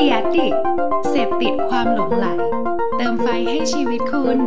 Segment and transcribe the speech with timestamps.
[0.00, 0.58] The Addict
[1.10, 2.26] เสพติดความหลงไหล
[2.96, 4.38] เติมไฟให้ชีวิตคุณ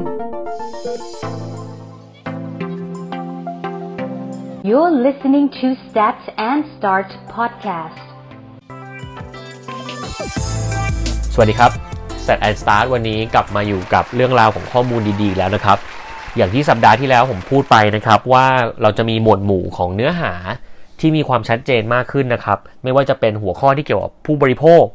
[4.69, 6.19] You're listening to Start
[6.49, 8.05] and Start podcast.
[11.33, 11.71] สวัสดีครับ
[12.25, 15.77] Set and Start วันนี้กลับมาอยู่กับเรื่องราวของข้อมูลดีๆแล้วนะครับ
[16.37, 18.45] อย่างที่สัปดาห์ที่แล้วผมพูดไปนะครับ ว่า
[18.81, 20.33] เราจะมีหมวดหมู่ของเนื้อหา
[20.99, 24.85] ที่มีความชัดเจนมากขึ้นนะครับ ไม่ว่าจะเป็นหัวข้อที่เกี่ยวกับผู้บริโภค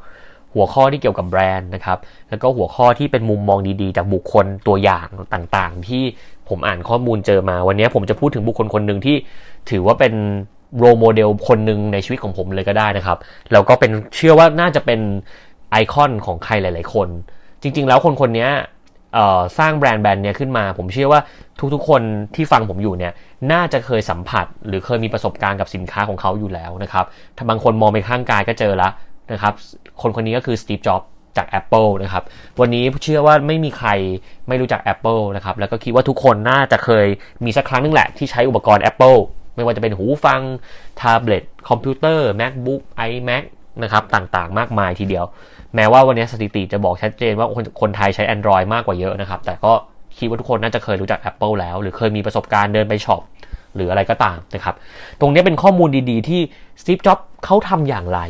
[0.54, 1.98] หัวข้อที่เกี่ยวกับแบรนด์นะครับ
[2.30, 6.02] แล้วก็หัวข้อที่เป็นมุมมองดีๆ จากบุคคลตัวอย่างต่างๆ ที่
[6.48, 9.16] ผมอ่านข้อมูลเจอมา วันนี้ผมจะพูดถึงบุคคลคนหนึ่งที่
[9.70, 10.14] ถือว่าเป็น
[10.78, 13.18] โรโมเดลคนหนึ่งในชีวิตของผมเลยก็ได้นะครับ
[13.52, 15.00] แล้วก็เป็นเชื่อว่าน่าจะเป็น
[15.70, 17.08] ไอคอนของใครหลาย ๆ คน
[17.62, 18.48] จริง ๆ แล้วคนคนนี้
[19.58, 21.20] สร้างแบรนด์แบรนด์เนี้ยขึ้นมา ผมเชื่อว่า
[21.74, 22.02] ทุกๆ คน
[22.34, 23.12] ที่ฟังผมอยู่เนี่ย
[23.52, 27.04] น่าจะเคยสัมผัส หรือเคยมีประสบการณ์กับสินค้าของเขาอยู่แล้วนะครับ
[27.36, 28.88] ถ้าบางคนมองไปข้างกายก็เจอละ
[29.32, 29.54] นะครับ
[30.00, 31.02] คนคนนี้ก็คือสตีฟ จ็อบ
[31.36, 32.22] จาก Apple นะครับ
[32.60, 33.90] วันนี้เชื่อว่าไม่มีใคร
[34.48, 37.06] ไม่รู้จัก Apple นะครับ แล้วก็คิดว่าทุกคนน่าจะเคย
[37.44, 39.18] มีสักครั้งนึงแหละที่ใช้อุปกรณ์ Apple
[39.56, 40.40] ไม่ว่าจะเป็นหูฟัง
[40.96, 43.44] แท็บเล็ต คอมพิวเตอร์ MacBook iMac
[43.82, 45.24] นะครับ ต่างๆ มากมายทีเดียว
[45.74, 49.72] แม้ว่าวันนี้สถิติจะบอกชัดเจนว่าคนคนไทยใช้ Android มากกว่าเยอะนะครับ แต่ก็
[50.18, 53.22] คิดว่าทุกคนน่าจะเคยรู้จัก Apple แล้ว หรือเคยมีประสบการณ์เดินไปช็อป
[53.74, 54.74] หรืออะไรก็ตามนะครับ
[55.20, 56.40] ตรงนี้เป็นข้อมูลดีๆ ที่
[56.80, 58.20] Steve Jobs เขาทำอย่างไร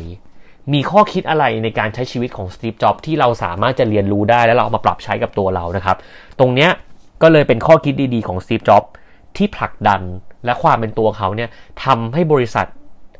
[0.73, 5.97] มีข้อคิดอะไรในการใช้ชีวิตของ Steve Jobs ที่เราสามารถจะเรียนรู้ได้แล้วเราเอามาปรับใช้กับตัวเรานะครับ
[6.39, 6.71] ตรงเนี้ย
[7.21, 8.83] ก็เลยเป็นข้อคิดดีๆของ Steve Jobs
[9.37, 10.01] ที่ผลักดัน
[10.45, 11.49] และความเป็นตัวเขาเนี่ย
[11.83, 12.65] ทำให้บริษัท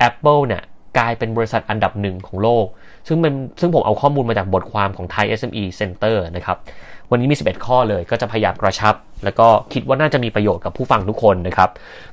[0.09, 0.64] Apple เนี่ย
[0.97, 2.66] กลายเป็นบริษัทอันดับหนึ่งของโลก
[3.08, 6.58] ซึ่งเป็นซึ่งผมเอาข้อมูลมาจากบทความของ Thai SME Center นะครับ
[7.11, 11.70] วันนี้มี 11 ข้อเลยก็จะพยายามกระชับ แล้วก็คิดว่าน่าจะมีประโยชน์กับผู้ฟังทุกคนนะครับ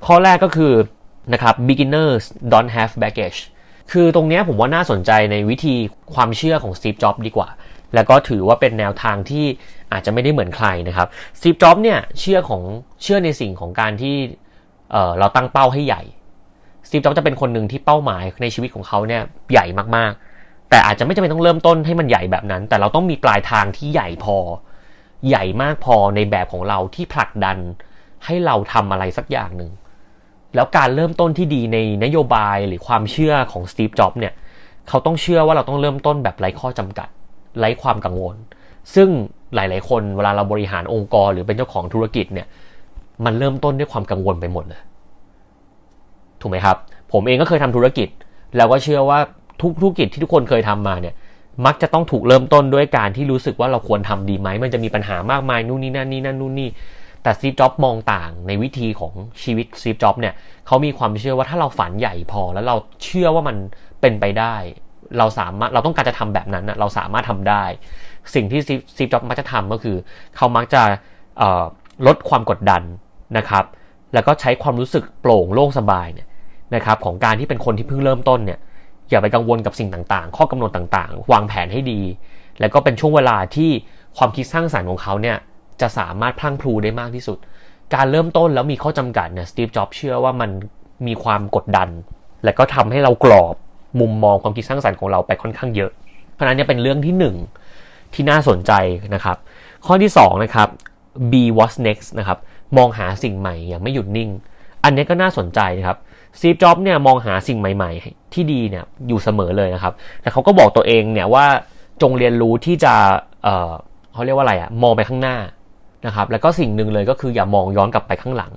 [0.06, 0.72] ข้อแรกก็คือ
[1.32, 3.38] นะครับ beginners don't have baggage
[3.92, 5.74] คือตรงนี้ผมว่าน่าสนใจในวิธี
[6.14, 7.48] ความเชื่อของ Steve Jobs ดีกว่า
[7.94, 9.44] แล้วก็ถือว่าเป็นแนวทางที่
[9.92, 12.62] อาจจะไม่ได้เหมือนใครนะครับ Steve Jobs เนี่ยเชื่อของ
[13.02, 14.16] เชื่อในสิ่งของการที่
[14.90, 16.02] เเราตั้งเป้าให้ใหญ่
[16.88, 24.36] สตีฟจ็อบจะเป็นคนหนึ่งที่เป้าหมายในชีวิตของเขาเนี่ยใหญ่มากๆ แต่อาจจะไม่จำเป็นต้องเริ่มต้นให้มันใหญ่แบบนั้น แต่เราต้องมีปลายทางที่ใหญ่พอ
[25.28, 27.58] ใหญ่มากพอในแบบของเราที่ผลักดัน
[28.24, 29.70] ให้เราทำอะไรสักอย่างหนึ่ง
[30.56, 34.32] แล้วการเริ่มต้นที่ดีในนโยบายหรือความเชื่อของสตีฟ จ็อบเนี่ย
[34.88, 37.08] เขาต้องเชื่อว่าเราต้องเริ่มต้นแบบไร้ข้อจำกัด
[37.58, 38.36] ไร้ความกังวล
[38.94, 39.08] ซึ่ง
[39.54, 42.46] หลาย ๆ คนเวลาเราบริหารองค์กรหรือเป็นเจ้าของธุรกิจเนี่ย
[43.24, 44.80] มันเริ่มต้นด้วยความกังวลไปหมดเลย
[46.40, 46.76] ถูกไหมครับ
[47.12, 48.08] ผมเองก็เคยทำธุรกิจ
[48.56, 49.18] แล้วก็เชื่อว่า
[49.62, 51.14] ทุกธุรกิจที่ทุกคนเคยทำมาเนี่ย
[51.66, 56.68] มักจะต้องถูกเริ่มต้นด้วยการที่รู้สึกว่าเราควรทำดีไหม มันจะมีปัญหามากมายนู่นนี่นั่นนี่นั่นนู่นนี่
[57.26, 60.34] แต่ซีฟจ็อบมองต่างในวิธีของชีวิตซีฟจ็อบเนี่ย
[60.66, 63.56] เขามีความเชื่อว่าถ้าเราฝันใหญ่พอแล้วเราเชื่อว่ามัน
[64.00, 64.54] เป็นไปได้
[65.18, 67.64] เราสามารถเราต้องการจะทำแบบนั้นนะเราสามารถทำได้
[68.34, 68.60] สิ่งที่
[68.96, 69.96] ซีฟจ็อบมักจะทำก็คือ
[70.36, 70.82] เขามักจะ
[72.06, 72.82] ลดความกดดัน
[73.38, 73.64] นะครับ
[74.14, 76.28] แล้วก็ใช้ความรู้สึกโปร่งโล่งสบายเนี่ย
[76.74, 78.58] นะครับของการที่เป็นคนที่เพิ่งเริ่มต้นเนี่ย
[79.10, 82.00] อย่าไปกังวลกับสิ่งต่างๆ ข้อกำหนดต่างๆ วางแผนให้ดี
[82.60, 83.70] แล้วก็เป็นช่วงเวลาที่
[84.16, 85.36] ความคิดสร้างสารรค์ของเขาเนี่ย
[85.80, 87.38] จะสามารถพลังพลูได้มากที่สุด
[87.94, 90.50] การเริ่มต้นแล้วมีข้อจำกัดเนี่ยสตีฟจ็อบเชื่อว่ามัน
[91.06, 91.88] มีความกดดัน
[92.44, 93.54] และก็ทำให้เรากรอบ
[94.00, 95.90] มุมมองความคิดสร้างสรรค์ของเราไปค่อนข้างเยอะ
[96.32, 97.14] เพราะนั้นเนี่ยเป็นเรื่องที่
[97.68, 98.72] 1 ที่น่าสนใจ
[99.14, 99.36] นะครับ
[99.86, 100.68] ข้อที่2นะครับ
[101.32, 102.38] be what's next นะครับ
[102.76, 104.30] มองหาสิ่งใหม่อย่างไม่หยุดนิ่ง
[104.84, 105.98] อันนี้ก็น่าสนใจนะครับ
[106.40, 111.46] ซีฟจ็อบเนี่ยมองหาสิ่งใหม่ ๆ ที่ดีเนี่ยอยู่เสมอเลยนะครับ แต่เขาก็บอกตัวเองเนี่ยว่า
[112.02, 112.94] จงเรียนรู้ที่จะ
[113.42, 115.36] เเขาเรียกว่าอะไรอะมองไปข้างหน้า
[116.06, 118.52] นะครับแล้วก็สิ่งหนึ่งเลยก็คืออย่ามองย้อนกลับไปข้างหลัง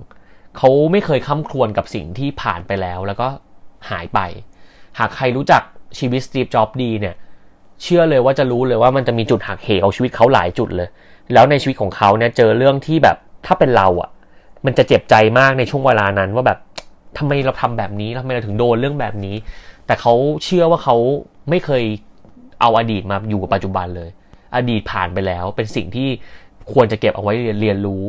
[0.58, 3.28] เขาไม่เคยค้ำครวญกับสิ่งที่ผ่านไปแล้ว แล้วก็
[3.90, 4.20] หายไป
[5.00, 5.62] หากใครรู้จัก
[6.00, 7.16] ชีวิตสตีฟจ็อบดีเนี่ย
[7.84, 10.90] เชื่อเลยว่าจะรู้เลยว่ามันจะมีจุดหักเหของชีวิตเขาหลายจุดเลย
[11.34, 14.10] แล้วในชีวิตของเขาเนี่ยเจอเรื่องที่แบบถ้าเป็นเราอะ่ะ
[14.66, 16.60] มันจะเจ็บใจมากในช่วงเวลานั้นว่าแบบ
[17.18, 19.36] ทำไมเราทำแบบนี้ทำไมเราถึงโดนเรื่องแบบนี้
[19.86, 20.96] แต่เขาเชื่อว่าเขา
[21.50, 21.84] ไม่เคย
[22.62, 24.10] เอาอดีตมาอยู่กับปัจจุบันเลย
[24.56, 26.10] อดีตผ่านไปแล้วเป็นสิ่งที่
[26.74, 28.04] ควรจะเก็บเอาไว้เรียนรู้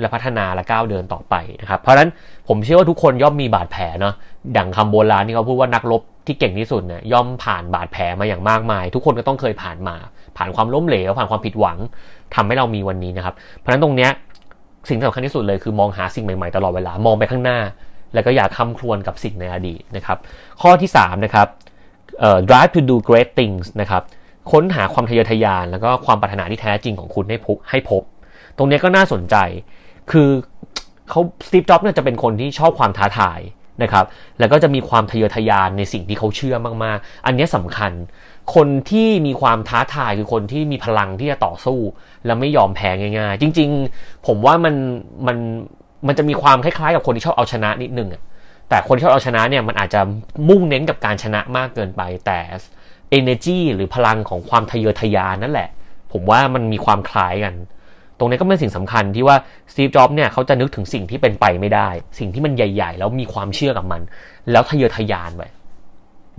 [0.00, 2.08] และพัฒนาและก้าวเดินต่อไปนะครับ เพราะฉะนั้น
[2.48, 4.14] ผมเชื่อว่าทุกคนย่อมมีบาดแผลเนาะ
[4.56, 9.96] ดังคำโบราณที่เขาพูดว่านักรบที่เก่งที่สุดเนี่ยย่อมผ่านบาดแผลมาอย่างมากมาย ทุกคนก็ต้องเคยผ่านมา
[10.36, 11.78] ผ่านความล้มเหลวผ่านความผิดหวัง
[12.34, 14.10] ทำให้เรามีวันนี้นะครับ เพราะฉะนั้นตรงเนี้ย
[14.88, 17.58] สิ่งสำคัญที่สุดเลยคือมองหาสิ่งใหม่ๆตลอดเวลามองไปข้างหน้า
[18.14, 20.18] แล้วก็อย่าคำครวญกับสิ่งในอดีตนะครับ
[20.62, 21.46] ข้อที่3นะครับ
[22.48, 24.02] drive to do great things นะครับ
[24.52, 28.02] ค้นหาความทะเยอทะยาน แล้วก็ความปรารถนาที่แท้จริงของคุณให้พบให้พบ
[28.56, 29.36] ตรงนี้ก็น่าสนใจ
[30.10, 30.28] คือ
[31.10, 33.40] เขาสตีฟจ็อบเนี่ยจะเป็นคนที่ชอบความท้าทาย
[33.82, 34.04] นะครับ
[34.38, 37.92] แล้วก็จะมีความทะเยอทะยานในสิ่งที่เขาเชื่อมากๆ อันนี้สำคัญ
[38.54, 41.78] คนที่มีความท้าทายคือคนที่มีพลังที่จะต่อสู้
[42.26, 44.74] และไม่ยอมแพ้ง่าย ๆ จริง ๆ ผมว่ามัน
[45.26, 45.36] มัน
[46.06, 48.22] มันจะมีความคล้ายๆ กับคนที่ชอบเอาชนะนิดนึงอะ
[48.68, 50.00] แต่คนที่ชอบเอาชนะเนี่ยมันอาจจะ
[50.48, 52.38] มุ่งเน้นกับการชนะมากเกินไป แต่
[53.18, 55.68] energy หรือพลังของความทะเยอทะยานนั่นแหละ
[56.12, 57.54] ผมว่ามันมีความคล้ายกัน
[58.18, 59.36] ตรงนี้ก็เป็นสิ่งสำคัญที่ว่า
[59.72, 61.88] สตีฟจ็อบเนี่ยเขาจะนึกถึงสิ่งที่เป็นไปไม่ได้
[62.18, 64.00] สิ่งที่มันใหญ่ ๆ แล้วมีความเชื่อกับมัน
[64.50, 65.42] แล้วทะเยอทะยานไป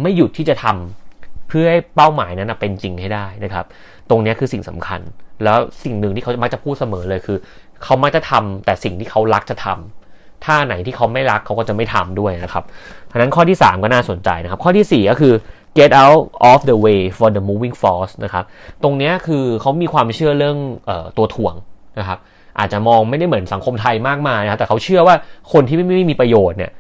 [0.02, 3.66] ไม่หยุดที่จะทำเพื่อให้เป้าหมายนั้นเป็นจริงให้ได้นะครับ
[4.10, 5.02] ตรงนี้คือสิ่งสำคัญ
[5.44, 7.38] แล้วสิ่งหนึ่งที่เขามักจะพูดเสมอเลยคือ
[7.84, 12.64] เขามักจะทำแต่สิ่งที่เขารักจะทำถ้าไหนที่เขาไม่รักเขาก็จะไม่ทำด้วยนะครับ
[13.08, 15.34] เพราะนั้นข้อที่ 3 ก็น่าสนใจนะครับ ข้อที่ 4 ก็คือ
[15.78, 18.46] get out of the way for the moving force นะครับ
[18.84, 20.58] ตรงนี้คือเขามีความเชื่อเรื่อง
[20.90, 21.56] ออตัวถ่วง
[22.00, 22.20] นะครับ
[22.60, 25.16] อาจจะมองไม่ได้เหมือนสังคมไทยมากมายนะครับแต่เขาเชื่อว่า
[25.54, 26.72] คนที่ไม่ไม่มีประโยชน์เนี่ย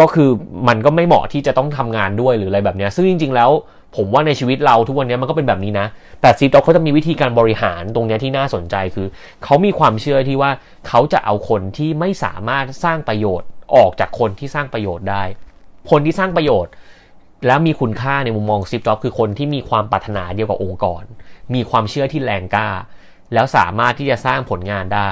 [0.00, 0.28] ก็คือ
[0.68, 3.50] มันก็ไม่เหมาะที่จะต้องทำงานด้วยหรืออะไรแบบนี้ซึ่งจริง ๆ แล้ว
[3.96, 5.86] ผมว่าในชีวิตเราทุกวันนี้มันก็เป็นแบบนี้นะ
[6.20, 9.06] แต่ซีด็อกเขาจะมีวิธีการบริหารตรงนี้ที่น่าสนใจคือ
[9.44, 10.50] เขามีความเชื่อที่ว่า
[10.88, 15.22] เขาจะเอาคนที่ไม่สามารถสร้างประโยชน์ออกจากคนที่สร้างประโยชน์ได้
[15.90, 16.72] คนที่สร้างประโยชน์
[17.46, 21.02] แล้วมีคุณค่าในมุมมองซิปจ็อบคือคนที่มีความปรารถนาเดียวกับองค์กร
[21.54, 22.68] มีความเชื่อที่แรงกล้า
[23.34, 25.10] แล้วสามารถที่จะสร้างผลงานได้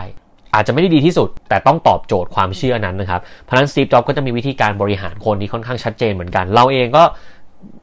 [0.54, 7.04] อาจจะไม่ได้ดีที่สุด แต่ต้องตอบโจทย์ความเชื่อนั้นนะครับเพราะนั้นซีฟจ็อบก็จะมีวิธีการบริหารคนที่ค่อนข้างชัดเจนเหมือนกัน เราเองก็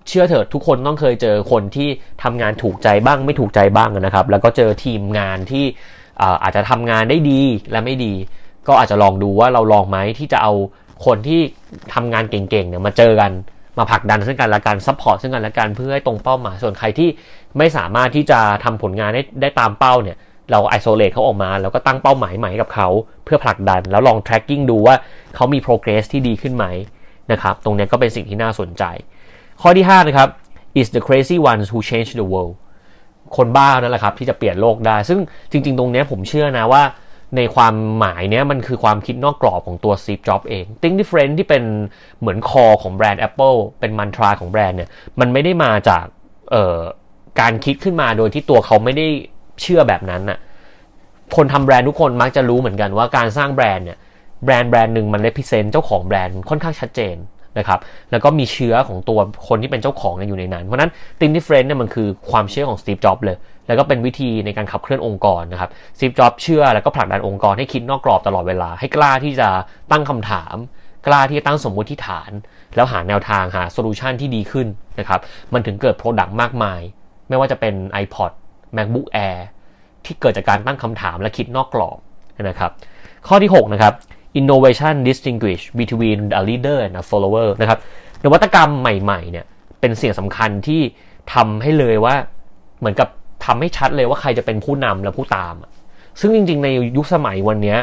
[0.07, 1.89] เชื่อเถิดทุกคนต้องเคยเจอคนที่
[2.23, 5.65] ทำงานถูกใจบ้างไม่ถูกใจบ้างนะครับ แล้วก็เจอทีมงานที่
[6.43, 7.41] อาจจะทำงานได้ดี
[7.71, 8.13] และไม่ดี
[8.67, 10.53] ก็อาจจะลองดูว่าเราลองไหมที่จะเอา
[11.05, 11.39] คนที่
[11.93, 13.31] ทำงานเก่งๆเนี่ยมาเจอกัน
[13.77, 17.09] มาผลักดันซึ่งกันและกัน support ซึ่งกันและกันเพื่อให้ตรงเป้าหมายส่วนใครที่
[17.57, 20.17] ไม่สามารถที่จะทำผลงานได้ได้ตามเป้าเนี่ย
[20.51, 22.87] เรา isolate เขาออกมาแล้วก็ตั้งเป้าหมายใหม่กับเขา
[23.25, 24.95] เพื่อผลักดัน แล้วลอง tracking ดูว่า
[25.35, 26.65] เขามี progress ที่ดีขึ้นไหม
[27.31, 28.83] นะครับตรงนี้ก็เป็นสิ่งที่น่าสนใจ
[29.61, 30.29] ข้อที่ 5 นะครับ
[30.79, 32.55] It's the crazy ones who change the world
[33.37, 35.19] คนบ้านั่นแหละครับที่จะเปลี่ยนโลกได้ ซึ่ง
[35.51, 36.83] จริง ๆ ตรงนี้ผมเชื่อนะว่า
[37.35, 41.63] ในความหมายเนี้ยมันคือความคิดนอกกรอบของตัว Steve Jobs เอง Think Different ที่เป็น
[42.19, 44.89] เหมือน core ของแบรนด์ Apple เป็น mantra ของแบรนด์เนี่ย
[45.19, 46.05] มันไม่ได้มาจาก
[47.39, 49.07] การคิดขึ้นมาโดยที่ตัวเขาไม่ได้
[49.61, 50.39] เชื่อแบบนั้นน่ะ
[51.35, 53.97] คนทำแบรนด์ทุกคนมักจะรู้เหมือนกันว่าการสร้างแบรนด์เนี่ย
[54.43, 57.15] แบรนด์แบรนด์หนึ่งมัน represent เจ้าของแบรนด์ค่อนข้างชัดเจน
[57.59, 57.79] นะครับ
[58.11, 63.37] แล้วก็มีเชื้อของตัวคนที่เป็นเจ้าของอยู่ในนั้น เพราะนั้น Think Different เนี่ยมันคือความเชื่อของ Steve Jobs เลย
[63.67, 65.69] แล้วก็เป็นวิธีในการขับเคลื่อนองค์กรนะครับ
[65.99, 69.49] Steve Jobs เชื่อแล้วก็ผลักดันองค์กรให้คิดนอกกรอบตลอดเวลา ให้กล้าที่จะ
[69.91, 70.55] ตั้งคำถาม
[71.07, 72.31] กล้าที่จะตั้งสมมุติฐาน
[72.75, 74.67] แล้วหาแนวทางหา solution ที่ดีขึ้น
[74.99, 75.19] นะครับ
[75.53, 76.81] มันถึงเกิด product มากมาย
[77.29, 78.31] ไม่ว่าจะเป็น iPod
[78.75, 79.39] MacBook Air
[80.05, 81.97] ที่เกิดจากการตั้งคำถามและคิดนอกกรอบ
[82.49, 82.71] นะครับ
[83.27, 83.93] ข้อที่6นะครับ
[84.39, 87.79] innovation distinguish between a leader and a follower นะครับ
[88.23, 89.45] นวัตกรรมใหม่ๆเนี่ย
[89.79, 90.81] เป็นสิ่งสำคัญที่
[91.33, 92.15] ทำให้เลยว่า
[92.79, 93.07] เหมือนกับ
[93.45, 95.55] ทำให้ชัดเลยว่าใครจะเป็นผู้นำและผู้ตาม
[96.19, 97.75] ซึ่งจริง ๆ ในยุคสมัยวันนี้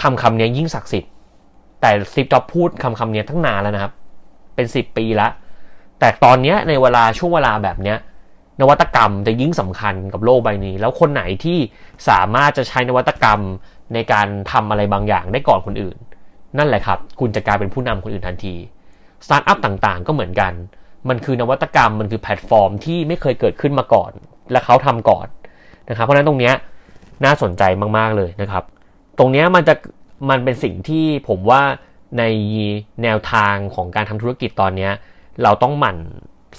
[0.00, 1.10] คำคำนี้ยิ่งศักดิ์สิทธิ์
[1.80, 3.92] แต่ซิปจ็อบพูดคำคำนี้ทั้งนานแล้วนะครับ
[4.54, 5.28] เป็นสิบปีละ
[5.98, 7.98] แต่ตอนนี้ในเวลาช่วงเวลาแบบเนี้ย
[8.60, 11.58] นวัตกรรมจะยิ่งสำคัญกับโลกใบนี้ แล้วคนไหนที่
[12.08, 13.40] สามารถจะใช้นวัตกรรม
[13.94, 15.96] ในการทำอะไรบางอย่างได้ก่อนคนอื่น
[16.58, 18.54] นั่นแหละครับ คุณจะกลายเป็นผู้นำคนอื่นทันที
[19.24, 20.52] สตาร์ทอัพต่างๆ ก็เหมือนกัน
[21.08, 24.12] มันคือนวัตกรรมมันคือแพลตฟอร์มที่ไม่เคยเกิดขึ้นมาก่อน
[24.52, 25.26] และเขาทำก่อน
[25.88, 26.52] นะครับเพราะนั้นตรงนี้
[27.24, 27.62] น่าสนใจ
[27.98, 28.64] มากๆเลยนะครับ
[29.18, 29.74] ตรงนี้มันจะ
[30.30, 31.62] มันเป็นสิ่งที่ผมว่า
[32.18, 32.22] ใน
[33.02, 34.88] แนวทางของการทำธุรกิจตอนนี้
[35.42, 35.98] เราต้องหมั่น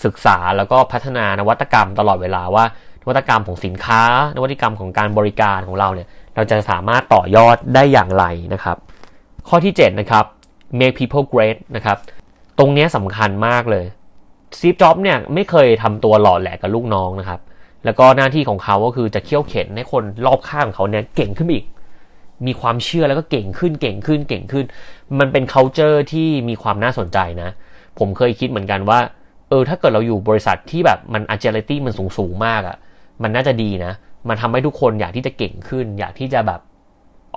[0.03, 2.65] ศึกษาแล้วก็พัฒนานวัตกรรมตลอดเวลาว่า
[3.01, 4.01] นวัตกรรมของสินค้า
[4.35, 8.77] นวัตกรรมของการบริการของเราเนี่ยเราจะสามารถต่อยอดได้อย่างไรนะครับ
[9.47, 10.25] ข้อที่7นะครับ
[10.79, 11.97] make people great นะครับ
[12.59, 13.85] ตรงนี้สำคัญมากเลย
[14.59, 17.39] ซีฟจ็อบเนี่ยไม่เคยทำตัวหล่อแหลกกับลูกน้องนะครับ
[17.85, 21.65] แล้วก็หน้าที่ของเขาก็คือจะเคี่ยวเข็นให้คนรอบข้างเขาเนี่ยเก่งขึ้นอีก
[22.45, 24.65] มีความเชื่อแล้วก็เก่งขึ้นเก่งขึ้นเก่งขึ้น
[25.19, 27.49] มันเป็น culture ที่มีความน่าสนใจนะ
[27.99, 28.99] ผมเคยคิดเหมือนกันว่า
[29.55, 32.77] ออถ้าเกิดเราอยู่บริษัทที่แบบมัน agility มันสูงสูงมากอะ่ะ
[33.23, 33.93] มันน่าจะดีนะ
[34.29, 36.61] มันทำให้ทุกคนอยากที่จะเก่งขึ้น อยากที่จะแบบ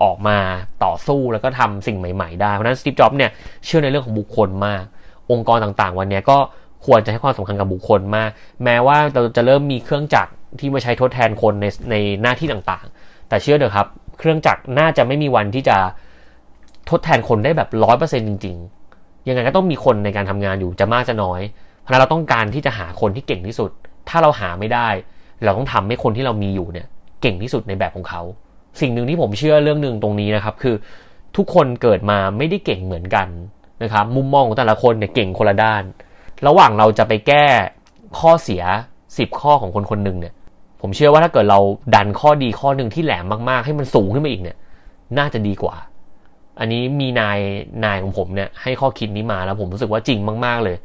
[0.02, 0.38] ออกมา
[0.84, 3.30] ต่อสู้แล้วก็ทำสิ่งใหม่ๆ ได้ เพราะนั้นสตีฟจ็อบเนี่ย
[3.64, 4.84] เชื่อในเรื่องของบุคคลมาก
[5.30, 6.38] องค์กรต่างๆ วันนี้ก็
[6.86, 8.30] ควรจะให้ความสำคัญกับบุคคลมาก
[8.64, 13.86] แม้ว่าเราจะเริ่มมีเครื่องจักรที่มาใช้ทดแทนคนในในหน้าที่ต่างๆ แต่เชื่อเถอะครับ
[14.18, 15.76] เครื่องจักรน่าจะไม่มีวันที่จะ
[16.90, 18.56] ทดแทนคนได้แบบร้อยเปอร์เซ็นต์จริง
[18.92, 21.40] ๆ ยังไงก็ต้องมีคนในการทำงานอยู่จะมากจะน้อย
[21.82, 23.70] เพราะนั้นเราต้องการที่จะหาคนที่เก่งที่สุด
[24.08, 24.88] ถ้าเราหาไม่ได้
[25.44, 26.86] เราต้องทำให้คนที่เรามีอยู่เนี่ย
[27.22, 28.22] เก่งที่สุดในแบบของเขา
[28.80, 30.74] สิ่งหนึ่งที่ผมเชื่อเรื่องหนึ่งตรงนี้นะครับ คือ
[31.36, 33.28] ทุกคนเกิดมาไม่ได้เก่งเหมือนกัน
[33.82, 35.82] นะครับ มุมมองของแต่ละคนเนี่ยเก่งคนละด้าน
[36.46, 37.46] ระหว่างเราจะไปแก้
[38.18, 38.62] ข้อเสีย
[39.00, 40.34] 10 ข้อของคนคนหนึ่งเนี่ย
[40.80, 41.60] ผมเชื่อว่าถ้าเกิดเรา
[41.94, 44.56] ดันข้อดีข้อหนึ่งที่แหลมมากๆ ให้มันสูงขึ้นมาอีกเนี่ย
[45.18, 45.76] น่าจะดีกว่า
[46.60, 47.38] อันนี้มีนาย
[47.84, 50.76] นายของผมเนี่ยให้ข้อคิดนี้มาแล้วผมรู้สึกว่าจริงมาก ๆเลย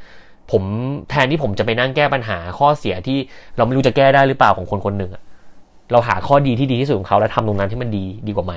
[0.53, 0.63] ผม
[1.09, 3.17] แทนที่ผมจะไปนั่งแก้ปัญหาข้อเสียที่
[3.57, 5.23] เราไม่รู้จะแก้ได้หรือเปล่าของคนคนหนึ่งอะ
[5.91, 8.53] เราหาข้อดีที่ดีที่สุดของเขาแล้วทำตรงนั้นที่มันดีดีกว่าไหม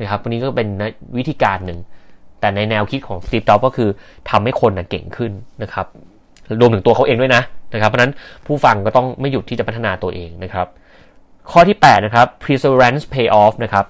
[0.00, 0.68] นะครับวันนี้ก็เป็น
[1.18, 1.78] วิธีการหนึ่ง
[2.40, 3.88] แต่ในแนวคิดของสตีฟจ็อบก็คือ
[4.30, 5.86] ทำให้คนนะเก่งขึ้นนะครับ
[6.60, 7.42] รวมถึงตัวเขาเองด้วยนะ
[7.74, 8.12] นะครับ เพราะนั้น
[8.46, 10.66] ผู้ฟังก็ต้องไม่หยุดที่จะพัฒนาตัวเองนะครับ
[11.50, 13.84] ข้อที่ 8 นะครับ perseverance pay off นะครับ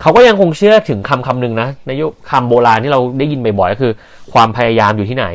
[0.00, 3.92] เขาก็ยังคงเชื่อถึงคำคำหนึ่งนะในยุคคำโบราณที่เราได้ยินบ่อยๆก็คือ
[4.32, 5.26] ความพยายามอยู่ที่ไหน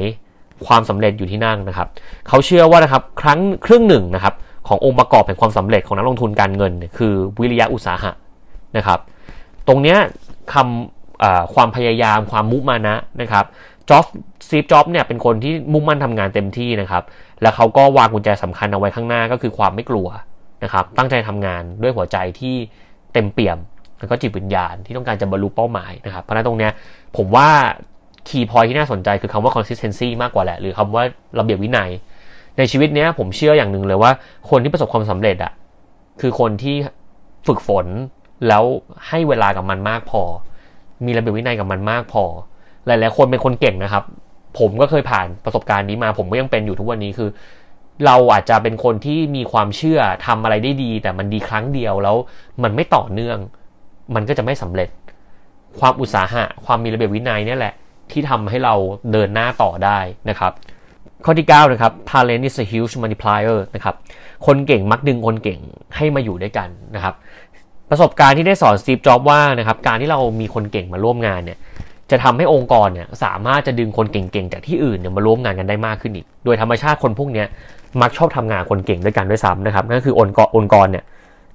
[0.67, 1.87] ความสำเร็จอยู่ที่นั่งนะครับ
[2.27, 4.33] เขาเชื่อว่านะครับครั้งครึ่งหนึ่งนะครับ
[4.67, 8.11] ขององค์ประกอบแห่งความสำเร็จของนักลงทุนการเงิน คือวิริยะอุตสาหะ
[8.77, 8.99] นะครับ
[9.67, 9.97] ตรงเนี้ย
[10.53, 13.45] คำความพยายามความมุมานะนะครับ
[13.89, 14.05] จ็อบ
[14.49, 17.03] ซีฟจ็อบเนี่ยเป็นคนที่มุ่งมั่นทำงานเต็มที่นะครับ
[17.41, 20.07] แล้วเขาก็วางกุญแจสำคัญเอาไว้ข้างหน้าก็คือความไม่กลัว
[20.63, 22.55] นะครับ ตั้งใจทำงานด้วยหัวใจที่
[23.13, 23.57] เต็มเปี่ยม
[23.99, 26.71] แล้วก็จิตวิญญาณที่ต้องการจะบรรลุเป้าหมายนะครับ เพราะนั้นตรงเนี้ย
[27.17, 27.49] ผมว่า
[28.27, 31.03] คีย์พอยที่น่าสนใจคือคำว่า consistency มากกว่าแหละ หรือคำว่า
[31.39, 31.89] ระเบียบวินัย
[32.57, 34.11] ในชีวิตเนี้ยผมเชื่ออย่างหนึ่งเลยว่า
[34.49, 35.51] คนที่ประสบความสำเร็จอะ
[36.21, 36.75] คือคนที่
[37.47, 37.85] ฝึกฝน
[38.47, 38.63] แล้ว
[39.07, 40.21] ให้เวลากับมันมากพอ
[41.05, 42.23] มีระเบียบวินัยกับมันมากพอ
[42.87, 44.03] หลายๆคนเป็นคนเก่งนะครับ
[44.59, 47.29] ผมก็เคยผ่านประสบการณ์นี้มา ผมก็ยังเป็นอยู่ทุกวันนี้คือ
[48.05, 52.15] เราอาจจะเป็นคนที่มีความเชื่อทำอะไรได้ดี แต่มันดีครั้งเดียวแล้ว
[52.63, 53.37] มันไม่ต่อเนื่อง
[54.15, 54.89] มันก็จะไม่สำเร็จ
[55.79, 57.73] ความอุตสาหะ ความมีระเบียบวินัยนี่แหละ
[58.11, 58.73] ที่ทำให้เรา
[59.11, 60.51] เดินหน้าต่อได้นะครับ
[61.25, 63.95] ข้อที่ 9 นะครับ talent is a huge multiplier นะครับ
[64.45, 65.59] คนเก่งมักดึงคนเก่ง
[65.95, 67.13] ให้มาอยู่ด้วยกันนะครับ
[67.89, 71.57] ประสบการณ์ที่ได้สอนสตีฟ จ็อบว่านะครับ การที่เรามีคนเก่งมาร่วมงานเนี่ย
[72.11, 77.45] จะทำให้องค์กรเนี่ยสามารถจะดึงคนเก่งๆจากที่อื่นเนี่ยมาร่วมงานกันได้มากขึ้นอีก โดยธรรมชาติคนพวกนี้
[78.01, 81.05] มักชอบทำงานคนเก่งด้วยกันด้วยซ้ำนะครับ นั่นคือองค์กรองค์กรเนี่ย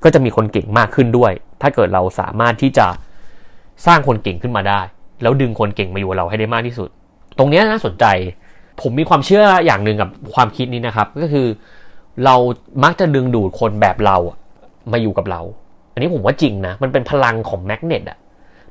[0.04, 2.86] ก็จะมีคนเก่งมากขึ้นด้วย ถ้าเกิดเราสามารถที่จะ
[3.86, 4.80] สร้างคนเก่งขึ้นมาได้
[5.22, 6.88] แล้วดึงคนเก่งมาอยู่เราให้ได้มากที่สุด
[7.38, 8.04] ตรงนี้น่าสนใจ
[8.80, 11.46] ผมมีความเชื่ออย่างหนึ่งกับความคิดนี้นะครับ ก็คือ
[12.24, 12.34] เรา
[12.84, 14.16] มักจะดึงดูดคนแบบเรา
[14.92, 15.40] มาอยู่กับเรา
[15.92, 18.18] อันนี้ผมว่าจริงนะ มันเป็นพลังของแมกเนตอะ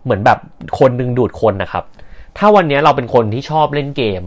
[0.04, 0.40] เหมือนแบบ
[0.80, 1.84] คนดึงดูดคนนะครับ
[2.38, 4.24] ถ้าวันนี้เราเป็นคนที่ชอบเล่นเกม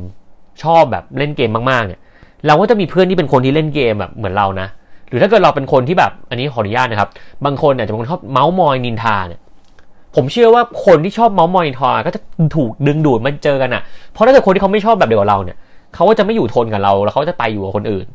[0.63, 2.01] ชอบแบบเล่นเกมมากๆเนี่ย
[2.47, 4.69] เราก็จะมีเพื่อนที่เป็นคนที่เล่นเกมแบบเหมือนเรานะ
[5.09, 7.11] หรือถ้าเกิดเราเป็นคนที่แบบ อันนี้ขออนุญาตนะครับ
[7.45, 9.41] บางคนเนี่ยจะเป็นคนชอบเมาส์มอยนินทาเนี่ย
[10.17, 12.21] ผมเชื่อว่าคนที่ชอบเมาส์มอยนินทาก็จะ
[12.57, 15.57] ถูกดึงดูดมาเจอกันอะ่ะ เพราะถ้าเกิดคนที่เขาไม่ชอบแบบเดียวกับเราเนี่ย
[15.95, 18.07] เขาก็จะไม่อยู่ทนกับเราแล้วเขาจะไปอยู่กับคนอื่น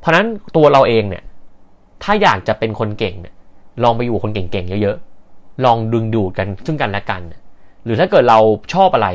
[0.00, 1.22] เพราะนั้นตัวเราเองเนี่ย
[2.02, 3.34] ถ้าอยากจะเป็นคนเก่งเนี่ย
[3.82, 7.20] ลองไปอยู่คนเก่งๆเยอะๆลองดึงดูดกันซึ่งกันและกัน
[7.84, 8.38] หรือถ้าเกิดเรา
[8.74, 9.08] ชอบอะไร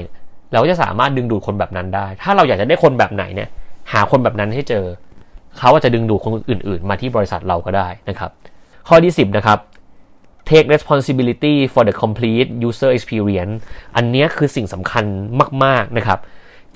[0.52, 3.50] เราก็จะสามารถดึงดูดคนแบบนั้นได้ ถ้าเราอยากจะได้คนแบบไหนเนี่ย
[3.92, 4.86] หาคนแบบนั้นให้เจอ
[5.60, 8.32] เขาจะดึงดูดคนอื่น ๆ มาที่บริษัทเราก็ได้นะครับ
[8.88, 9.60] ข้อที่ 10 นะครับ
[10.50, 13.56] take responsibility for the complete user experience
[13.96, 15.06] อันนี้คือสิ่งสำคัญ
[15.64, 16.20] มาก ๆ นะครับ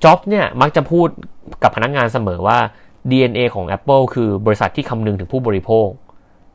[0.04, 1.08] จ็อบเนี่ยมักจะพูด
[1.64, 2.60] กับพนักงานเสมอว่า
[3.10, 5.90] DNA ของ Apple คือบริษัทที่คำนึงถึงผู้บริโภค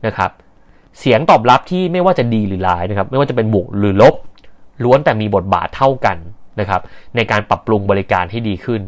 [0.05, 0.31] นะครับ
[0.99, 4.15] เสียงตอบรับที่ไม่ว่าจะดีหรือร้ายนะครับ ไม่ว่าจะเป็นบวกหรือลบ
[4.83, 6.17] ล้วนแต่มีบทบาทเท่ากัน
[6.59, 6.81] นะครับ
[7.15, 8.81] ในการปรับปรุงบริการให้ดีขึ้น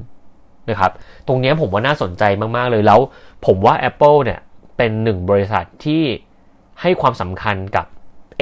[0.69, 0.91] นะครับ
[1.27, 2.23] ตรงนี้ผมว่าน่าสนใจ
[2.55, 2.99] มากๆเลยแล้ว
[3.45, 4.39] ผมว่า Apple เนี่ย
[4.77, 6.03] เป็นหนึ่งบริษัทที่
[6.81, 7.85] ให้ความสำคัญกับ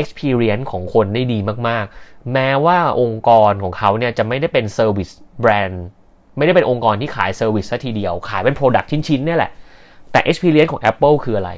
[0.02, 5.78] experience ของคนได้ดีมากๆ แม้ว่าองค์กรของเขาเนี่ยจะไม่ได้เป็น service brand
[6.38, 9.52] ไม่ได้เป็นองค์กรที่ขาย service ซะทีเดียว ขายเป็น product ชิ้นๆเนี่ยแหละ
[10.12, 11.52] แต่ experience ของ Apple คืออะไร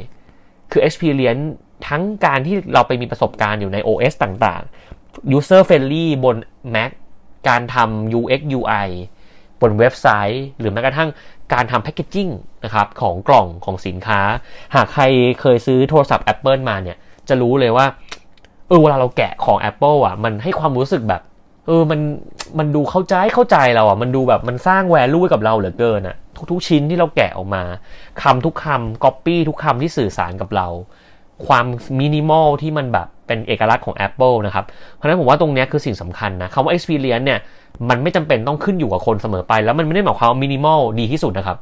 [0.71, 1.45] คือ experience
[1.87, 6.35] ทั้งการที่เราไปมีประสบการณ์อยู่ใน OS ต่างๆ user friendly บน
[6.75, 6.91] Mac
[7.47, 8.87] การทำ UX UI
[9.61, 11.09] บนเว็บไซต์ หรือแม้กระทั่ง
[11.53, 12.27] การทำแพคเกจิ้ง
[12.65, 14.21] นะครับของกล่องของสินค้า
[14.75, 15.03] หากใคร
[15.41, 16.97] เคยซื้อโทรศัพท์ Apple มาเนี่ย
[17.29, 17.85] จะรู้เลยว่า
[18.67, 21.21] เออเวลาเราแกะของ Apple อะ มันให้ความรู้สึกแบบ
[21.67, 21.99] เออมัน
[22.59, 26.15] มันดูเข้าใจเข้าใจเราอะ มันดูแบบมันสร้างแวลูให้กับเราเหลือเกินอะ
[26.51, 27.63] ทุกๆ ชิ้นที่เราแกะออกมา
[28.21, 30.67] คำทุกคำก๊อปปี้ทุกคำที่สื่อสารกับเรา
[31.47, 31.65] ความ
[31.99, 37.39] มินิมอลที่มันแบบเป็นเอกลักษณ์ของ Apple นะครับ เพราะฉะนั้นผมว่าตรงนี้คือสิ่งสำคัญนะคำว่า experience เนี่ย
[37.89, 41.57] มันไม่จำเป็นต้องขึ้นอยู่กับคนเสมอไป แล้วมันไม่ได้หมายความว่ามินิมอลดีที่สุดนะครับ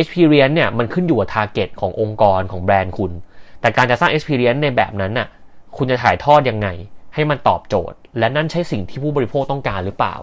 [0.00, 3.12] experience เนี่ยมันขึ้นอยู่กับ target ขององค์กรของแบรนด์คุณ
[3.60, 5.28] แต่การจะสร้าง experience ในแบบนั้นน่ะ
[5.76, 6.68] คุณจะถ่ายทอดยังไง
[7.14, 10.14] ให้มันตอบโจทย์ และนั่นใช่สิ่งที่ผู้บริโภคต้องการหรือเปล่า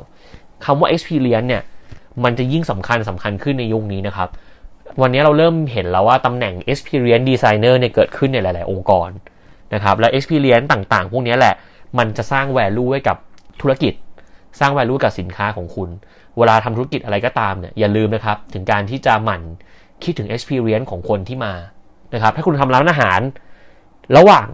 [0.65, 1.63] คำว่า experience เนี่ย
[2.23, 4.29] มันจะยิ่งสำคัญสำคัญขึ้นในยุคนี้นะครับ
[5.01, 9.09] วันนี้เราเริ่มเห็นแล้วว่าตำแหน่ง experience designer เนี่ยเกิดขึ้นในหลาย ๆ องค์กร
[9.73, 11.55] นะครับและ experience ต่าง ๆ พวกนี้แหละ
[11.97, 13.17] มันจะสร้าง value ให้กับ
[13.61, 13.93] ธุรกิจ
[14.59, 15.89] สร้าง value กับสินค้าของคุณ
[16.37, 19.41] เวลาทำธุรกิจอะไรก็ตามเนี่ยอย่าลืมนะครับ ถึงการที่จะหมั่น
[20.03, 21.53] คิดถึง experience ของคนที่มา
[22.13, 23.19] นะครับถ้าคุณทำร้านอาหาร
[24.17, 24.47] ระหว่าง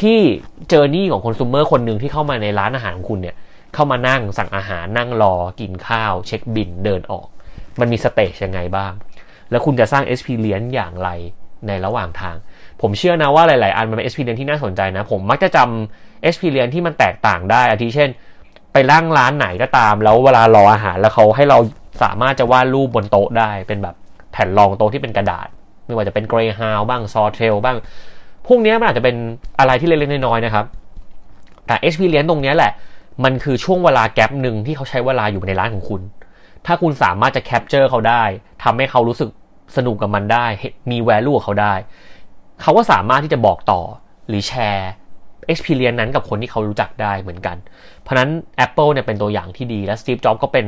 [0.00, 0.20] ที่
[0.68, 3.36] journey ของ consumer คนหนึ่งที่เข้ามาในร้านอาหารของคุณเนี่ย
[3.74, 7.26] เข้ามานั่งสั่งอาหารนั่งรอกินข้าว เช็คบิลเดินออก
[7.80, 8.92] มันมี stage ยังไงบ้าง
[9.50, 11.10] แล้วคุณจะสร้าง experience อย่างไร
[11.66, 12.36] ในระหว่างทาง
[12.80, 18.10] ผมเชื่อนะว่าหลาย ๆ อันมันเป็น experience ที่น่าสนใจนะ ผมมักจะจำ experience ที่มันแตกต่างได้อาทิเช่น
[18.72, 21.58] ไปร่างร้านไหนก็ตาม แล้วเวลารออาหารแล้วเขาให้เรา
[22.02, 23.94] สามารถจะวาดรูปบนโต๊ะได้เป็นแบบ
[24.32, 25.48] แผ่นรองโต๊ะที่เป็นกระดาษ
[25.86, 27.76] ไม่ว่าจะเป็น Greyhound บ้างซอเทลบ้าง
[28.46, 29.16] พวกนี้มันอาจจะเป็น
[29.58, 30.64] อะไรที่เล็กๆน้อยๆนะครับ
[31.66, 32.72] แต่ experience ตรงนี้แหละ
[33.24, 36.02] มันคือช่วงเวลาแวบหนึ่งที่เขาใช้เวลาอยู่ในร้านของคุณ
[36.66, 38.22] ถ้าคุณสามารถจะ capture เขาได้
[38.64, 39.30] ทำให้เขารู้สึก
[39.76, 40.46] สนุกกับมันได้
[40.90, 41.74] มี value กับเขาได้
[42.62, 43.80] เขาก็สามารถที่จะบอกต่อ
[44.28, 44.90] หรือแชร์
[45.52, 47.56] experience นั้นกับคนที่เขารู้จักได้เหมือนกัน
[48.02, 48.30] เพราะนั้น
[48.66, 50.66] Apple เนี่ยเป็นตัวอย่างที่ดีและ Steve Jobs ก็เป็น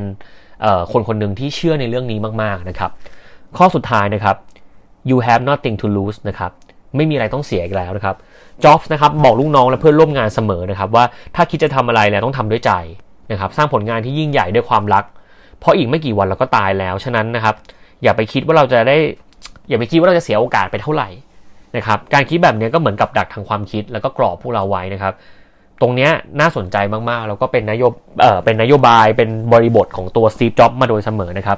[0.91, 2.91] คนคนหนึ่งที่เชื่อในเรื่องนี้มาก ๆ นะครับ
[3.57, 4.35] ข้อสุดท้ายนะครับ
[5.09, 6.51] you have nothing to lose นะครับ
[6.97, 8.15] ไม่มีอะไรต้องเสียอีกแล้วนะครับ
[8.63, 11.03] Jobs นะครับบอกลูกน้องและเพื่อนร่วมงานเสมอนะครับว่า
[11.35, 12.71] ถ้าคิดจะทำอะไรแล้วต้องทำด้วยใจ
[13.31, 15.03] นะครับสร้างผลงานที่ยิ่งใหญ่ด้วยความรัก
[15.59, 17.55] เพราะอีกไม่กี่วันเราก็ตายแล้วฉะนั้นนะครับ
[18.03, 18.97] อย่าไปคิดว่าเราจะได้
[19.69, 21.09] อย่าไปคิดว่าเราจะเสียโอกาสไปเท่าไหร่
[21.77, 25.13] นะครับการคิดแบบนี้ก็เหมือนกับดักทางความคิดแล้วก็กรอบพวกเราไว้นะครับ
[25.81, 26.09] ตรงนี้
[26.39, 26.77] น่าสนใจ
[27.09, 31.57] มากๆ แล้วก็เป็นนโยบเอ่อเป็นนโยบายเป็นบริบทของตัวซีฟจ็อบมาโดยเสมอนะครับ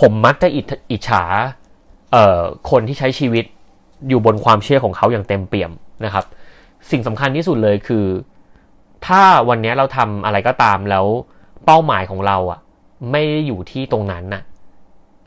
[0.00, 0.48] ผมมักจะ
[0.92, 1.22] อิจฉา
[2.12, 3.44] เอ่อคนที่ใช้ชีวิต
[4.08, 5.72] อยู่บนความเชื่อของเขาอย่างเต็มเปี่ยม
[6.04, 6.24] นะครับ
[6.90, 8.06] สิ่งสำคัญที่สุดเลยคือ
[9.06, 11.04] ถ้าวันนี้เราทำอะไรก็ตามแล้ว
[11.64, 12.60] เป้าหมายของเราอะ
[13.10, 14.42] ไม่ได้อยู่ที่ตรงนั้นน่ะ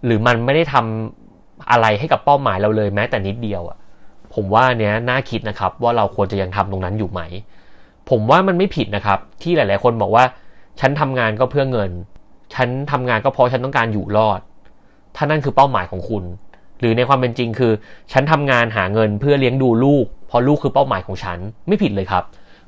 [0.06, 3.78] หรือมันไม่ได้ทำอะไรให้กับเป้าหมายเราเลยแม้แต่นิดเดียวอะ
[4.34, 7.22] ผมว่าเนี้ยน่าคิดนะครับ ว่าเราควรจะยังทำตรงนั้นอยู่ไหม
[8.10, 10.24] ผมว่ามันไม่ผิดนะครับ ที่หลาย ๆ คนบอกว่า
[10.80, 11.92] ฉันทำงานก็เพื่อเงิน
[12.56, 14.40] ฉันทำงานก็เพราะฉันต้องการอยู่รอด
[15.16, 16.24] ถ้านั่นคือเป้าหมายของคุณ
[16.86, 17.72] รือในความเป็นจริงคือ
[18.12, 21.38] ฉันทำงานหาเงินเพื่อเลี้ยงดูลูก เพราะลูกคือเป้าหมายของฉัน
[21.68, 22.24] ไม่ผิดเลยครับ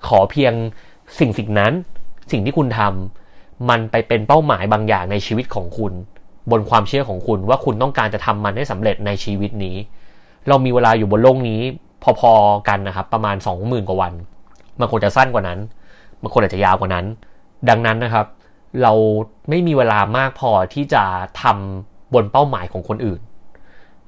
[0.08, 0.54] ขอเพียง
[1.20, 1.74] สิ่งสิ่งนั้น
[2.32, 5.94] สิ่งที่คุณทำมันไปเป็นเป้าหมายบางอย่างในชีวิตของคุณ
[6.52, 9.76] บนความเชื่อของคุณว่าคุณต้องการจะทำมันให้สำเร็จในชีวิตนี้
[10.48, 11.62] เรามีเวลาอยู่บนโลกนี้
[12.20, 14.14] พอๆกันนะครับ ประมาณ 20,000 กว่าวัน
[14.80, 15.60] มันควรจะสั้นกว่านั้น
[16.22, 17.06] มันควรอาจจะยาวกว่านั้น
[17.70, 18.26] ดังนั้นนะครับ
[18.84, 18.94] เรา
[19.50, 21.04] ไม่มีเวลามากพอที่จะ
[21.42, 23.22] ทำบนเป้าหมายของคนอื่น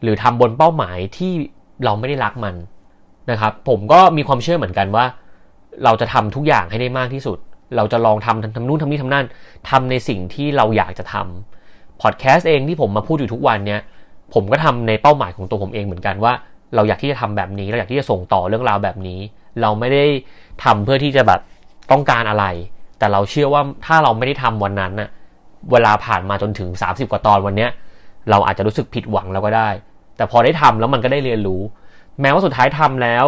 [0.01, 1.31] หรือทำบนเป้าหมายที่
[1.85, 2.55] เราไม่ได้รักมัน
[3.31, 5.05] นะครับ ผมก็มีความเชื่อเหมือนกันว่า
[5.83, 7.37] เราจะทำทุกอย่างให้ได้มากที่สุด
[7.75, 9.25] เราจะลองทำทำนู่นทำนี่ทำนั่น
[9.69, 13.81] ทำในสิ่งที่เราอยากจะทำพอดแคสต์เองที่ผมมาพูดอยู่ทุกวันเนี้ย
[14.33, 16.33] ผมก็ทำในเป้าหมายของตัวผมเองเหมือนกันว่า
[16.75, 19.19] เราอยากที่จะทำแบบนี้ เราอยากที่จะส่งต่อเรื่องราวแบบนี้
[19.61, 20.05] เราไม่ได้
[20.63, 21.39] ทำเพื่อที่จะแบบ
[21.91, 22.45] ต้องการอะไร
[22.99, 25.09] แต่เราเชื่อว่าถ้าเราไม่ได้ทำวันนั้นน่ะ
[25.71, 27.69] เวลาผ่านมาจนถึง 30 กว่าตอนวันเนี้ย
[28.29, 29.69] เราอาจจะรู้สึกผิดหวังแล้วก็ได้
[30.19, 31.61] แต่พอได้ทำแล้วมันก็ได้เรียนรู้
[32.21, 33.25] แม้ว่าสุดท้ายทำแล้ว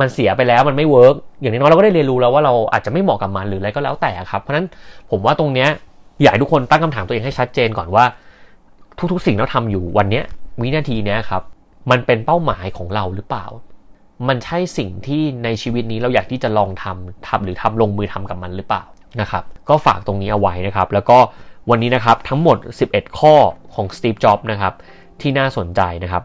[0.00, 4.66] มันเสียไปแล้วมันไม่เวิร์กอย่างน้อยเราก็ได้เรียนรู้แล้วว่าเราอาจจะไม่เหมาะกับมันหรืออะไรก็แล้วแต่ครับ เพราะฉะนั้น
[5.10, 5.68] ผมว่าตรงเนี้ย
[6.22, 8.04] อยากให้ทุกคนตั้งคำถามตัวเองให้ชัดเจนก่อนว่า
[9.12, 10.24] ทุกๆ สิ่งที่เราทำอยู่วันเนี้ย
[10.60, 11.42] วินาทีเนี้ยครับ
[11.90, 13.46] มันเป็นเป้าหมายของเราหรือเปล่า
[14.28, 18.82] มันใช่สิ่งที่ในชีวิตนี้เราอยากที่จะลองทำทำหรือทำลงมือทำกับมันหรือเปล่า
[19.20, 21.18] นะครับ ก็ฝากตรงนี้เอาไว้นะครับ แล้วก็
[21.70, 22.56] วันนี้นะครับทั้งหมด
[22.88, 23.34] 11 ข้อ
[23.74, 24.74] ของ Steve Jobs นะครับ
[25.22, 26.22] ที่น่าสนใจนะครับ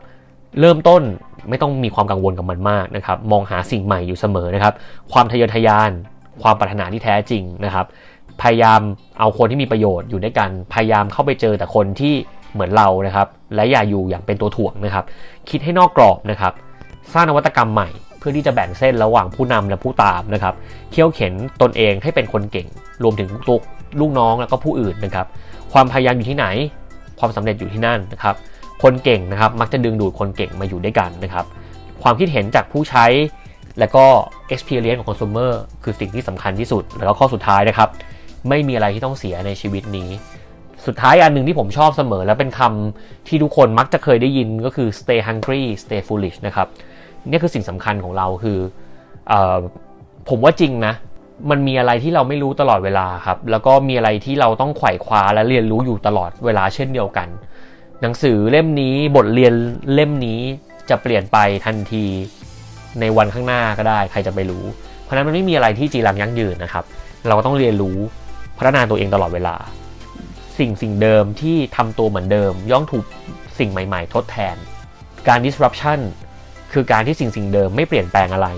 [0.59, 1.01] เริ่มต้น
[1.49, 4.73] ไม่ต้องมีความกังวลกับมันมากนะครับ มองหาสิ่งใหม่อยู่เสมอนะครับ
[5.11, 5.91] ความทะเยอทะยาน
[6.41, 7.85] ความปรารถนาที่แท้จริงนะครับ
[8.41, 8.81] พยายาม
[9.19, 12.13] เอาคนที่มีประโยชน์อยู่ด้วยกัน พยายามเข้าไปเจอแต่คนที่
[12.53, 15.05] เหมือนเรานะครับ และอย่าอยู่อย่างเป็นตัวถ่วงนะครับ
[15.49, 16.53] คิดให้นอกกรอบนะครับ
[17.13, 20.53] สร้างนวัตกรรมใหม่ เพื่อที่จะแบ่งเส้นระหว่างผู้นำและผู้ตามนะครับ
[20.91, 22.67] เขี่ยวเข็นตนเองให้เป็นคนเก่ง
[23.03, 23.57] รวมถึงตัว
[23.99, 25.27] ลูกน้องแล้วก็ผู้อื่นนะครับ
[25.73, 26.45] ความพยายามอยู่ที่ไหน
[27.19, 28.35] ความสำเร็จอยู่ที่นั่นนะครับ
[28.83, 31.45] คนเก่งนะครับ มักจะดึงดูดคนเก่งมาอยู่ด้วยกันนะครับ
[32.03, 33.05] ความคิดเห็นจากผู้ใช้
[33.79, 34.05] และก็
[34.53, 35.51] experience ของ consumer
[35.83, 37.89] คือสิ่งที่สำคัญที่สุด แล้วก็ข้อสุดท้ายนะครับ
[38.49, 40.09] ไม่มีอะไรที่ต้องเสียในชีวิตนี้
[40.85, 46.67] สุดท้ายอันหนึ่งที่ผมชอบเสมอ และเป็นคำที่ทุกคนมักจะเคยได้ยินก็คือ stay hungry stay foolish นะครับ
[47.29, 48.59] นี่คือสิ่งสำคัญของเราคือ
[49.31, 49.33] อ
[50.29, 50.93] ผมว่าจริงนะ
[51.49, 57.27] มันมีอะไรที่เราไม่รู้ตลอดเวลาครับ แล้วก็มีอะไรที่เราต้องไขว่คว้าและเรียนรู้อยู่ตลอดเวลาเช่นเดียวกัน
[58.01, 59.53] หนังสือเล่มนี้บทเรียน
[59.93, 60.41] เล่มนี้
[60.89, 62.05] จะเปลี่ยนไปทันที
[62.99, 64.63] ในวันข้างหน้าก็ได้ ใครจะไปรู้
[65.03, 66.85] เพราะนั้นมันไม่มีอะไรที่จีรังยั่งยืนนะครับ
[67.27, 67.97] เราก็ต้องเรียนรู้
[68.57, 69.55] พัฒนาตัวเองตลอดเวลา
[70.57, 73.05] สิ่งสิ่งเดิมที่ทำตัวเหมือนเดิม ย่อมถูก
[73.59, 74.55] สิ่งใหม่ ๆ ทดแทน
[75.27, 75.99] การ disruption
[76.73, 78.49] คือการที่สิ่งสิ่งเดิมไม่เปลี่ยนแปลงอะไร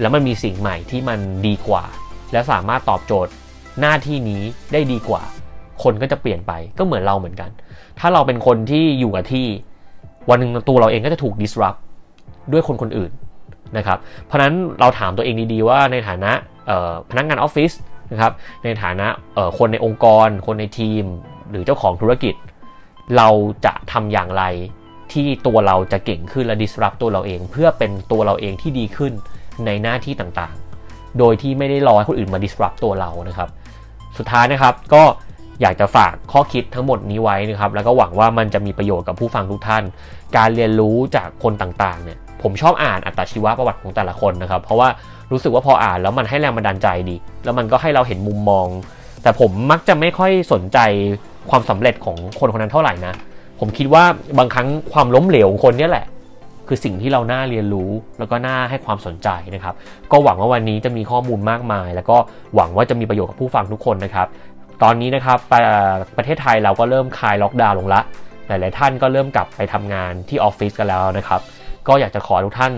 [0.00, 1.84] แล้วมันมีสิ่งใหม่ที่มันดีกว่า
[2.32, 3.32] และสามารถตอบโจทย์
[3.80, 4.42] หน้าที่นี้
[4.72, 5.22] ได้ดีกว่า
[5.82, 7.50] คนก็จะเปลี่ยนไปก็เหมือนเราเหมือนกัน
[8.00, 9.46] ถ้าเราเป็นคนที่อยู่กับที่
[10.30, 11.78] วันหนึ่งตัวเราเองก็จะถูก disrupt
[12.52, 13.12] ด้วยคนคนอื่น
[13.76, 16.32] นะครับ เพราะนั้นเราถามตัวเองดีๆว่าในฐานะ
[17.10, 17.72] พนักงานออฟฟิศ
[18.12, 18.32] นะครับ
[18.64, 19.06] ในฐานะ
[19.58, 21.04] คนในองค์กร คนในทีม
[21.50, 22.34] หรือเจ้าของธุรกิจ
[23.16, 23.28] เรา
[23.64, 24.44] จะทำอย่างไร
[25.12, 29.12] ที่ตัวเราจะเก่งขึ้นและ disrupt ตัวเราเอง เพื่อเป็นตัวเราเองที่ดีขึ้น
[29.66, 33.48] ในหน้าที่ต่างๆ โดยที่ไม่ได้รอให้คนอื่นมา disrupt ตัวเรานะครับ
[34.18, 35.02] สุดท้ายนะครับก็
[35.62, 39.82] อยากจะฝากข้อคิดทั้งหมดนี้ไว้นะครับ แล้วก็หวังว่ามันจะมีประโยชน์กับผู้ฟังทุกท่าน
[40.36, 44.88] การเรียนรู้จากคนต่างๆเนี่ยผมชอบอ่านอัตชีวประวัติของแต่ละคนนะครับ เพราะว่า
[45.30, 48.66] รู้สึกว่าพออ่านแล้วมันให้แรงบันดาลใจดี แล้วมันก็ให้เราเห็นมุมมอง
[49.22, 50.78] แต่ผมมักจะไม่ค่อยสนใจ
[51.50, 53.14] ความสำเร็จของคนคนนั้นเท่าไหร่นะ
[53.60, 54.04] ผมคิดว่า
[54.38, 56.06] บางครั้งความล้มเหลวของคนนี่แหละ
[56.68, 59.74] คือสิ่งที่เราน่าเรียนรู้แล้วก็น่าให้ความสนใจนะครับ
[60.12, 62.16] ก็หวังว่าวันนี้จะมีข้อมูลมากมาย แล้วก็
[62.54, 64.26] หวังว่าจะมีประโยชน์กับผู้ฟังทุกคนนะครับ
[64.82, 65.38] ตอนนี้นะครับ
[66.16, 68.00] ประเทศไทยเราก็เริ่มคลายล็อกดาวน์ลงละ
[68.46, 71.40] หลาย ๆ ท่านก็เริ่มกลับไปทำงานที่ออฟฟิศกันแล้วนะครับ
[71.88, 72.72] ก็อยากจะขอทุกท่าน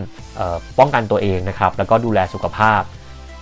[0.78, 2.80] ป้องกันตัวเองนะครับ แล้วก็ดูแลสุขภาพ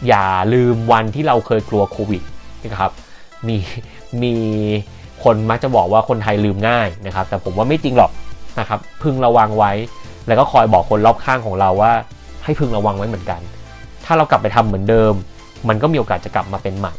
[0.09, 2.23] อย่าลืมวันที่เราเคยกลัวโควิด
[2.65, 2.93] นะครับ
[3.49, 3.57] มี
[4.23, 4.35] มี
[5.25, 8.11] คนมักจะบอกว่าคนไทยลืมง่ายนะครับ แต่ผมว่าไม่จริงหรอก
[8.61, 9.73] นะครับ พึงระวังไว้
[10.27, 11.93] แล้วก็คอยบอกคนรอบข้างของเราว่า
[12.45, 13.41] ให้พึงระวังไว้เหมือนกัน
[14.05, 15.15] ถ้าเรากลับไปทำเหมือนเดิม
[15.69, 16.95] มันก็มีโอกาสจะกลับมาเป็นใหม่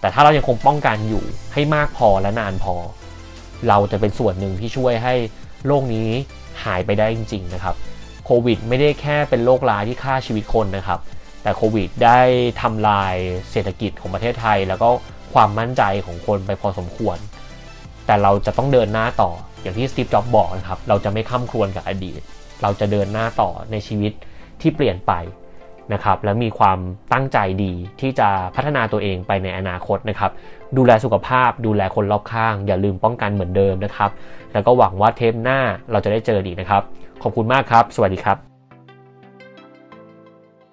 [0.00, 2.74] แต่ถ้าเรายังคงป้องกันอยู่ให้มากพอและนานพอ
[3.68, 5.14] เราจะเป็นส่วนหนึ่งที่ช่วยให้
[5.66, 6.08] โลกนี้
[6.64, 7.74] หายไปได้จริง ๆ นะครับ
[8.24, 11.00] โควิดไม่ได้แค่เป็นโรคร้ายที่ฆ่าชีวิตคนนะครับ
[11.42, 12.20] แต่โควิดได้
[12.62, 13.14] ทำลาย
[13.50, 14.88] เศรษฐกิจของประเทศไทย แล้วก็
[15.34, 17.18] ความมั่นใจของคนไปพอสมควร
[18.06, 19.30] แต่เราจะต้องเดินหน้าต่อ
[19.62, 22.20] อย่างที่สตีฟ จ็อบบอกนะครับ เราจะไม่ข้ามครวนกับอดีต
[22.62, 24.12] เราจะเดินหน้าต่อในชีวิต
[24.60, 25.12] ที่เปลี่ยนไป
[25.92, 26.78] นะครับและมีความ
[27.12, 30.30] ตั้งใจดีที่จะพัฒนาตัวเองไปในอนาคตนะครับ
[30.76, 34.10] ดูแลสุขภาพ ดูแลคนรอบข้าง อย่าลืมป้องกันเหมือนเดิมนะครับ
[34.52, 35.58] แล้วก็หวังว่าเทปหน้า
[35.90, 36.82] เราจะได้เจอดีนะครับ
[37.22, 38.47] ขอบคุณมากครับ สวัสดีครับ